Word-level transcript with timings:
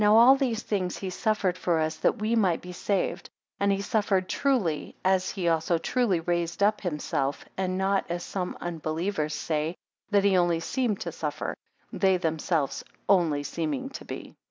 7 0.01 0.07
Now 0.11 0.17
all 0.17 0.35
these 0.35 0.63
things 0.63 0.97
he 0.97 1.11
suffered 1.11 1.59
for 1.59 1.77
us 1.79 1.97
that 1.97 2.17
we 2.17 2.35
might 2.35 2.59
be 2.59 2.71
saved; 2.71 3.29
and 3.59 3.71
he 3.71 3.81
suffered 3.83 4.27
truly, 4.27 4.95
as 5.05 5.29
he 5.29 5.47
also 5.47 5.77
truly 5.77 6.19
raised 6.19 6.63
up 6.63 6.81
himself; 6.81 7.45
and 7.55 7.77
not, 7.77 8.05
as 8.09 8.23
some 8.23 8.57
unbelievers 8.59 9.35
say, 9.35 9.75
that 10.09 10.23
he 10.23 10.35
only 10.37 10.59
seemed 10.59 11.01
to 11.01 11.11
suffer; 11.11 11.53
they 11.93 12.17
themselves 12.17 12.83
'only 13.07 13.43
seeming 13.43 13.91
to 13.91 14.03
be.' 14.03 14.33